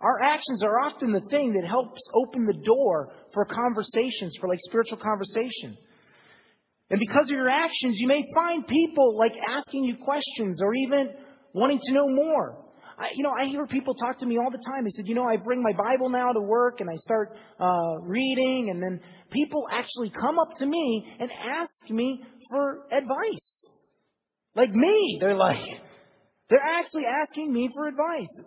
[0.00, 4.58] Our actions are often the thing that helps open the door for conversations, for like
[4.66, 5.76] spiritual conversation.
[6.90, 11.10] And because of your actions, you may find people like asking you questions or even
[11.52, 12.63] wanting to know more.
[12.98, 14.84] I, you know, I hear people talk to me all the time.
[14.84, 18.00] They said, you know, I bring my Bible now to work and I start uh,
[18.02, 23.66] reading, and then people actually come up to me and ask me for advice.
[24.54, 25.58] Like me, they're like,
[26.48, 28.46] they're actually asking me for advice.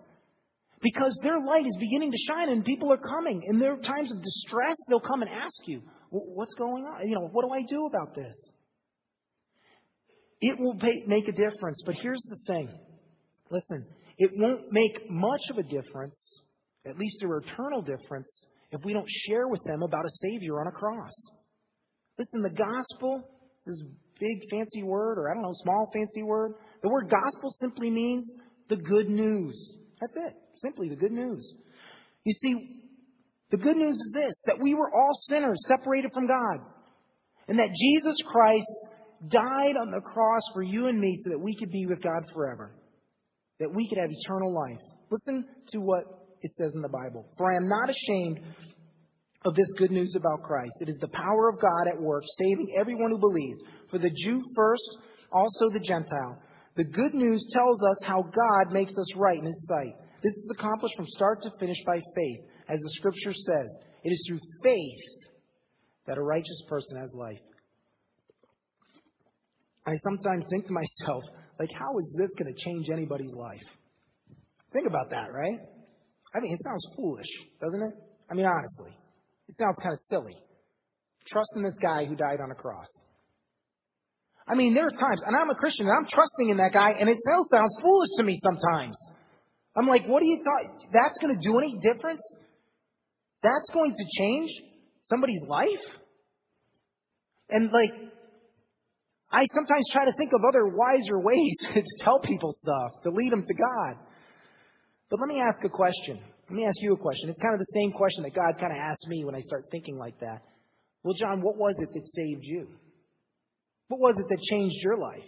[0.79, 3.41] Because their light is beginning to shine and people are coming.
[3.49, 5.81] In their times of distress, they'll come and ask you,
[6.11, 7.07] what's going on?
[7.07, 8.35] You know, what do I do about this?
[10.39, 11.81] It will make a difference.
[11.83, 12.69] But here's the thing.
[13.49, 16.19] Listen, it won't make much of a difference,
[16.85, 18.27] at least an eternal difference,
[18.71, 21.13] if we don't share with them about a Savior on a cross.
[22.17, 23.23] Listen, the gospel,
[23.65, 23.81] this
[24.19, 28.29] big fancy word, or I don't know, small fancy word, the word gospel simply means
[28.69, 29.55] the good news.
[30.01, 30.33] That's it.
[30.61, 31.47] Simply the good news.
[32.23, 32.77] You see,
[33.51, 36.59] the good news is this that we were all sinners separated from God.
[37.47, 38.67] And that Jesus Christ
[39.29, 42.25] died on the cross for you and me so that we could be with God
[42.33, 42.75] forever.
[43.59, 44.79] That we could have eternal life.
[45.09, 46.03] Listen to what
[46.41, 47.25] it says in the Bible.
[47.37, 48.39] For I am not ashamed
[49.45, 50.73] of this good news about Christ.
[50.81, 53.59] It is the power of God at work, saving everyone who believes.
[53.89, 54.97] For the Jew first,
[55.31, 56.41] also the Gentile.
[56.75, 59.93] The good news tells us how God makes us right in His sight.
[60.21, 62.39] This is accomplished from start to finish by faith,
[62.69, 63.67] as the Scripture says.
[64.03, 65.33] It is through faith
[66.05, 67.39] that a righteous person has life.
[69.85, 71.23] I sometimes think to myself,
[71.59, 73.65] like, how is this going to change anybody's life?
[74.73, 75.59] Think about that, right?
[76.35, 77.27] I mean, it sounds foolish,
[77.61, 77.93] doesn't it?
[78.29, 78.91] I mean, honestly,
[79.47, 80.35] it sounds kind of silly.
[81.27, 82.87] Trusting this guy who died on a cross.
[84.47, 86.91] I mean, there are times, and I'm a Christian, and I'm trusting in that guy,
[86.99, 88.95] and it still sounds foolish to me sometimes.
[89.75, 90.89] I'm like, what are you talking?
[90.93, 92.21] That's going to do any difference?
[93.43, 94.49] That's going to change
[95.09, 95.85] somebody's life?
[97.49, 97.91] And like,
[99.31, 103.31] I sometimes try to think of other wiser ways to tell people stuff, to lead
[103.31, 103.95] them to God.
[105.09, 106.19] But let me ask a question.
[106.49, 107.29] Let me ask you a question.
[107.29, 109.65] It's kind of the same question that God kind of asked me when I start
[109.71, 110.41] thinking like that.
[111.03, 112.67] Well, John, what was it that saved you?
[113.89, 115.27] What was it that changed your life?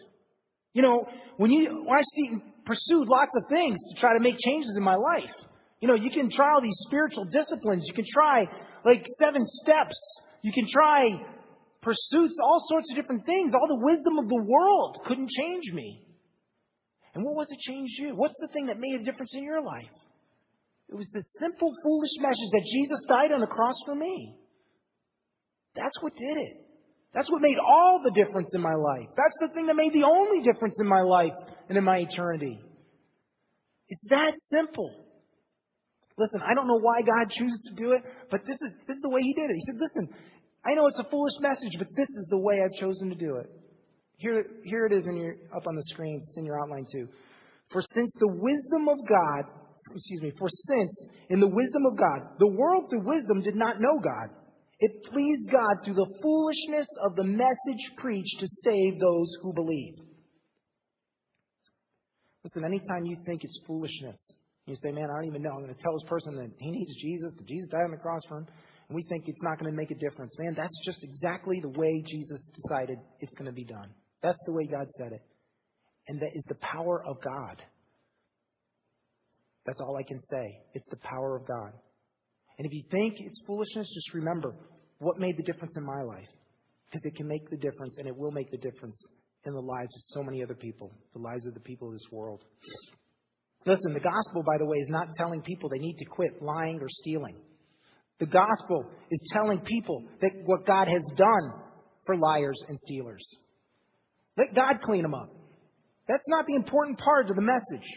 [0.73, 1.07] You know,
[1.37, 4.83] when you when I see pursued lots of things to try to make changes in
[4.83, 5.33] my life.
[5.81, 7.83] You know, you can try all these spiritual disciplines.
[7.87, 8.45] You can try
[8.85, 9.95] like seven steps.
[10.41, 11.07] You can try
[11.81, 13.53] pursuits, all sorts of different things.
[13.53, 16.03] All the wisdom of the world couldn't change me.
[17.13, 18.15] And what was it changed you?
[18.15, 19.89] What's the thing that made a difference in your life?
[20.89, 24.35] It was the simple, foolish message that Jesus died on the cross for me.
[25.75, 26.65] That's what did it.
[27.13, 29.07] That's what made all the difference in my life.
[29.15, 31.33] That's the thing that made the only difference in my life
[31.67, 32.59] and in my eternity.
[33.87, 34.89] It's that simple.
[36.17, 39.01] Listen, I don't know why God chooses to do it, but this is, this is
[39.01, 39.55] the way He did it.
[39.55, 40.09] He said, listen,
[40.65, 43.37] I know it's a foolish message, but this is the way I've chosen to do
[43.37, 43.47] it.
[44.17, 46.23] Here, here it is in your, up on the screen.
[46.27, 47.07] It's in your outline too.
[47.71, 49.43] For since the wisdom of God,
[49.95, 53.79] excuse me, for since in the wisdom of God, the world through wisdom did not
[53.79, 54.35] know God.
[54.79, 59.95] It pleased God through the foolishness of the message preached to save those who believe.
[62.43, 64.17] Listen, anytime you think it's foolishness,
[64.65, 65.51] you say, man, I don't even know.
[65.51, 67.97] I'm going to tell this person that he needs Jesus, that Jesus died on the
[67.97, 68.47] cross for him.
[68.89, 70.33] And we think it's not going to make a difference.
[70.39, 73.89] Man, that's just exactly the way Jesus decided it's going to be done.
[74.23, 75.21] That's the way God said it.
[76.07, 77.61] And that is the power of God.
[79.65, 80.57] That's all I can say.
[80.73, 81.71] It's the power of God.
[82.57, 84.55] And if you think it's foolishness, just remember
[84.97, 86.27] what made the difference in my life.
[86.91, 88.97] Because it can make the difference, and it will make the difference
[89.45, 92.11] in the lives of so many other people, the lives of the people of this
[92.11, 92.43] world.
[93.67, 96.79] Listen, the gospel, by the way, is not telling people they need to quit lying
[96.81, 97.35] or stealing.
[98.19, 101.53] The gospel is telling people that what God has done
[102.05, 103.25] for liars and stealers.
[104.37, 105.29] Let God clean them up.
[106.07, 107.87] That's not the important part of the message.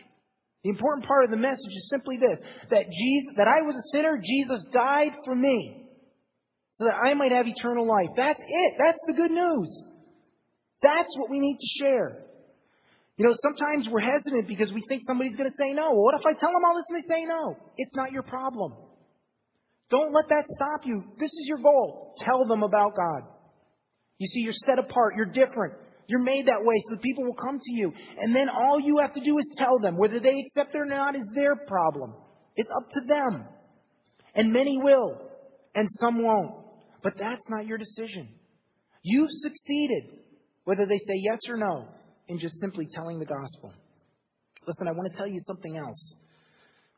[0.64, 2.38] The important part of the message is simply this
[2.70, 5.88] that Jesus that I was a sinner, Jesus died for me.
[6.78, 8.10] So that I might have eternal life.
[8.16, 8.74] That's it.
[8.78, 9.82] That's the good news.
[10.82, 12.22] That's what we need to share.
[13.16, 15.92] You know, sometimes we're hesitant because we think somebody's going to say no.
[15.92, 17.56] Well, what if I tell them all this and they say no?
[17.76, 18.72] It's not your problem.
[19.92, 21.04] Don't let that stop you.
[21.18, 22.14] This is your goal.
[22.24, 23.28] Tell them about God.
[24.16, 25.14] You see, you're set apart.
[25.16, 25.74] You're different.
[26.06, 27.92] You're made that way so that people will come to you.
[28.18, 29.98] And then all you have to do is tell them.
[29.98, 32.14] Whether they accept it or not is their problem.
[32.56, 33.44] It's up to them.
[34.34, 35.20] And many will,
[35.74, 36.54] and some won't.
[37.02, 38.30] But that's not your decision.
[39.02, 40.04] You've succeeded,
[40.64, 41.86] whether they say yes or no,
[42.28, 43.74] in just simply telling the gospel.
[44.66, 46.14] Listen, I want to tell you something else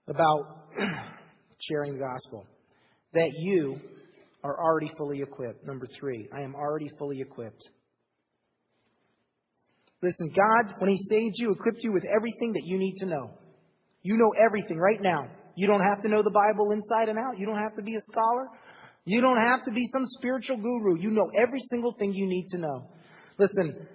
[0.06, 0.68] about
[1.68, 2.46] sharing the gospel
[3.14, 3.80] that you
[4.42, 5.66] are already fully equipped.
[5.66, 7.62] Number three, I am already fully equipped.
[10.02, 13.30] Listen, God, when He saved you, equipped you with everything that you need to know.
[14.02, 15.28] You know everything right now.
[15.56, 17.38] You don't have to know the Bible inside and out.
[17.38, 18.48] You don't have to be a scholar.
[19.06, 20.98] You don't have to be some spiritual guru.
[20.98, 22.88] You know every single thing you need to know.
[23.38, 23.86] Listen,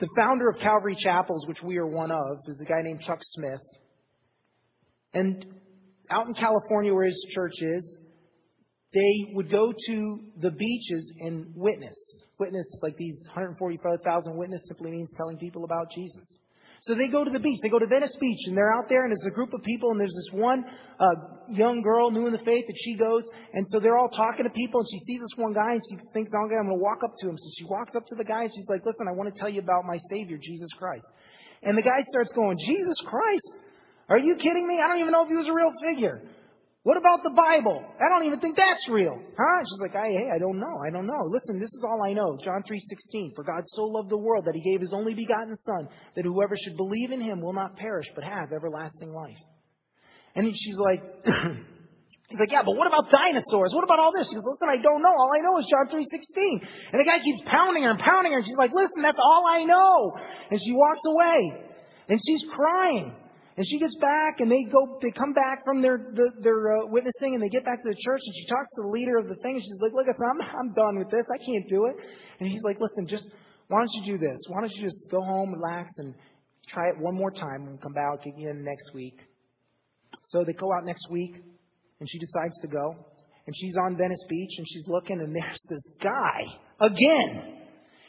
[0.00, 3.18] the founder of Calvary Chapels, which we are one of, is a guy named Chuck
[3.20, 3.60] Smith.
[5.14, 5.44] And
[6.10, 7.98] out in California, where his church is,
[8.94, 11.94] they would go to the beaches and witness.
[12.38, 16.38] Witness, like these 145,000 witness simply means telling people about Jesus.
[16.82, 17.60] So they go to the beach.
[17.62, 19.92] They go to Venice Beach, and they're out there, and there's a group of people,
[19.92, 20.64] and there's this one
[20.98, 21.14] uh,
[21.48, 23.22] young girl, new in the faith, that she goes,
[23.54, 25.96] and so they're all talking to people, and she sees this one guy, and she
[26.12, 27.38] thinks, okay, I'm going to walk up to him.
[27.38, 29.48] So she walks up to the guy, and she's like, listen, I want to tell
[29.48, 31.06] you about my Savior, Jesus Christ.
[31.62, 33.62] And the guy starts going, Jesus Christ?
[34.08, 34.82] Are you kidding me?
[34.82, 36.26] I don't even know if he was a real figure.
[36.84, 37.78] What about the Bible?
[37.78, 39.14] I don't even think that's real.
[39.14, 39.58] Huh?
[39.62, 40.82] She's like, I, hey, I don't know.
[40.82, 41.30] I don't know.
[41.30, 42.36] Listen, this is all I know.
[42.42, 43.36] John 3.16.
[43.36, 46.56] For God so loved the world that he gave his only begotten son, that whoever
[46.56, 49.38] should believe in him will not perish, but have everlasting life.
[50.34, 51.02] And she's like,
[52.30, 53.70] he's like, yeah, but what about dinosaurs?
[53.72, 54.26] What about all this?
[54.26, 55.14] She goes, listen, I don't know.
[55.14, 56.66] All I know is John 3.16.
[56.90, 58.38] And the guy keeps pounding her and pounding her.
[58.38, 60.18] And she's like, listen, that's all I know.
[60.50, 61.62] And she walks away.
[62.08, 63.14] And she's crying.
[63.56, 66.86] And she gets back, and they go, they come back from their the, their uh,
[66.86, 69.28] witnessing, and they get back to the church, and she talks to the leader of
[69.28, 71.26] the thing, and she's like, "Look, I'm I'm done with this.
[71.28, 71.96] I can't do it."
[72.40, 73.28] And he's like, "Listen, just
[73.68, 74.38] why don't you do this?
[74.48, 76.14] Why don't you just go home, relax, and
[76.68, 79.20] try it one more time, and come back again next week."
[80.28, 81.36] So they go out next week,
[82.00, 82.96] and she decides to go,
[83.46, 86.40] and she's on Venice Beach, and she's looking, and there's this guy
[86.80, 87.58] again.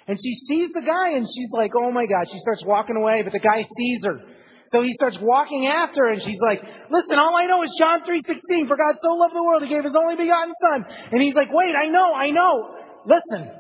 [0.08, 3.24] And she sees the guy, and she's like, "Oh my God!" She starts walking away,
[3.24, 4.22] but the guy sees her.
[4.68, 8.02] So he starts walking after her, and she's like, listen, all I know is John
[8.02, 10.86] 3.16, for God so loved the world, he gave his only begotten son.
[11.12, 12.76] And he's like, wait, I know, I know.
[13.06, 13.52] Listen,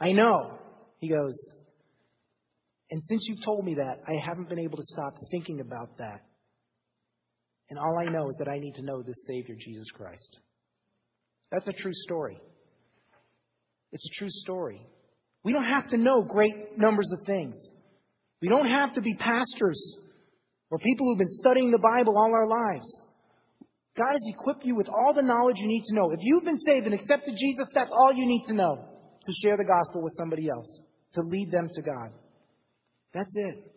[0.00, 0.58] I know.
[0.98, 1.34] He goes,
[2.90, 6.22] and since you've told me that, I haven't been able to stop thinking about that.
[7.68, 10.38] And all I know is that I need to know this Savior, Jesus Christ.
[11.50, 12.38] That's a true story.
[13.92, 14.80] It's a true story.
[15.42, 17.56] We don't have to know great numbers of things.
[18.40, 19.96] We don't have to be pastors
[20.70, 22.86] or people who've been studying the Bible all our lives.
[23.96, 26.10] God has equipped you with all the knowledge you need to know.
[26.10, 28.84] If you've been saved and accepted Jesus, that's all you need to know
[29.24, 30.68] to share the gospel with somebody else,
[31.14, 32.10] to lead them to God.
[33.14, 33.72] That's it.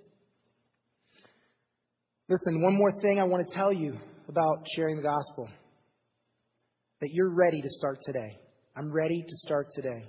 [2.27, 5.49] Listen, one more thing I want to tell you about sharing the gospel
[7.01, 8.37] that you're ready to start today.
[8.75, 10.05] I'm ready to start today.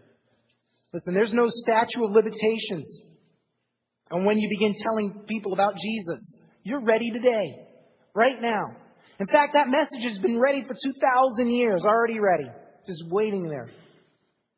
[0.93, 3.03] Listen, there's no statute of limitations
[4.11, 6.37] on when you begin telling people about Jesus.
[6.63, 7.67] You're ready today,
[8.15, 8.77] right now.
[9.19, 12.51] In fact, that message has been ready for 2,000 years, already ready,
[12.87, 13.71] just waiting there.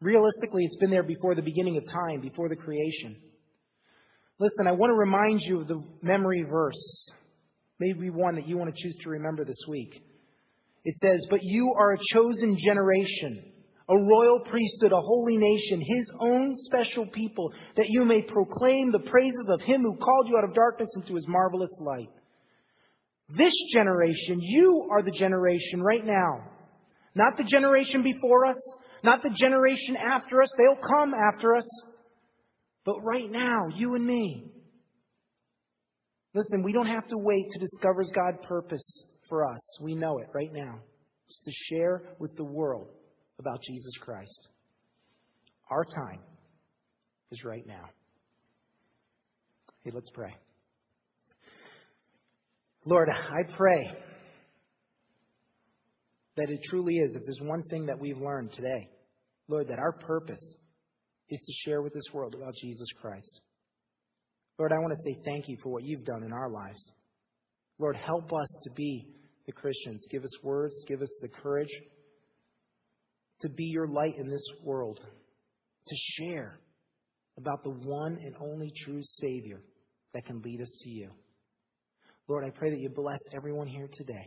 [0.01, 3.17] Realistically, it's been there before the beginning of time, before the creation.
[4.41, 7.09] Listen, I want to remind you of the memory verse,
[7.79, 10.03] maybe one that you want to choose to remember this week.
[10.85, 13.52] It says, But you are a chosen generation
[13.89, 19.11] a royal priesthood, a holy nation, his own special people, that you may proclaim the
[19.11, 22.11] praises of him who called you out of darkness into his marvelous light.
[23.29, 26.51] This generation, you are the generation right now
[27.15, 28.57] Not the generation before us,
[29.05, 30.53] not the generation after us.
[30.57, 31.69] They'll come after us.
[32.85, 34.51] But right now, you and me.
[36.35, 39.61] Listen, we don't have to wait to discover God's purpose for us.
[39.81, 40.81] We know it right now.
[41.29, 42.89] It's to share with the world
[43.43, 44.49] about Jesus Christ.
[45.71, 46.21] Our time
[47.31, 47.85] is right now.
[49.85, 50.33] Hey, let's pray.
[52.85, 53.93] Lord, I pray
[56.37, 58.89] that it truly is, if there's one thing that we've learned today,
[59.49, 60.43] Lord, that our purpose
[61.29, 63.41] is to share with this world about Jesus Christ.
[64.59, 66.81] Lord, I want to say thank you for what you've done in our lives.
[67.79, 69.09] Lord, help us to be
[69.47, 70.07] the Christians.
[70.11, 71.71] Give us words, give us the courage
[73.43, 74.99] to be your light in this world,
[75.87, 76.59] to share
[77.39, 79.63] about the one and only true Savior
[80.15, 81.11] that can lead us to you.
[82.29, 84.27] Lord, I pray that you bless everyone here today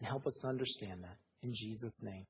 [0.00, 1.16] and help us to understand that.
[1.42, 2.24] In Jesus' name.